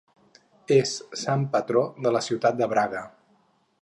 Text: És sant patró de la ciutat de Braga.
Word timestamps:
És 0.77 0.93
sant 1.23 1.45
patró 1.57 1.83
de 2.07 2.15
la 2.17 2.23
ciutat 2.29 2.59
de 2.63 2.71
Braga. 2.73 3.05